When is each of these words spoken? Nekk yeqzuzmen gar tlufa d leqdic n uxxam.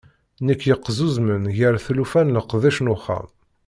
Nekk 0.45 0.61
yeqzuzmen 0.69 1.43
gar 1.57 1.75
tlufa 1.85 2.21
d 2.27 2.27
leqdic 2.35 2.77
n 2.81 2.91
uxxam. 2.95 3.27